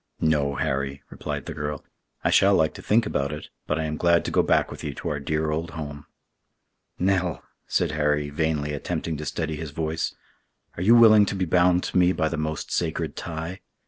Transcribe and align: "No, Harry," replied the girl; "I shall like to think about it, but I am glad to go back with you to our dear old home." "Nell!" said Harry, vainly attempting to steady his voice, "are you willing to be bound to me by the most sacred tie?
"No, 0.19 0.55
Harry," 0.55 1.03
replied 1.11 1.45
the 1.45 1.53
girl; 1.53 1.83
"I 2.23 2.31
shall 2.31 2.55
like 2.55 2.73
to 2.73 2.81
think 2.81 3.05
about 3.05 3.31
it, 3.31 3.49
but 3.67 3.77
I 3.77 3.83
am 3.83 3.97
glad 3.97 4.25
to 4.25 4.31
go 4.31 4.41
back 4.41 4.71
with 4.71 4.83
you 4.83 4.95
to 4.95 5.09
our 5.09 5.19
dear 5.19 5.51
old 5.51 5.69
home." 5.77 6.07
"Nell!" 6.97 7.43
said 7.67 7.91
Harry, 7.91 8.31
vainly 8.31 8.73
attempting 8.73 9.15
to 9.17 9.25
steady 9.27 9.57
his 9.57 9.69
voice, 9.69 10.15
"are 10.75 10.81
you 10.81 10.95
willing 10.95 11.27
to 11.27 11.35
be 11.35 11.45
bound 11.45 11.83
to 11.83 11.99
me 11.99 12.13
by 12.13 12.29
the 12.29 12.35
most 12.37 12.71
sacred 12.71 13.15
tie? 13.15 13.61